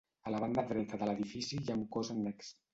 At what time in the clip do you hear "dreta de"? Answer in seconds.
0.71-1.11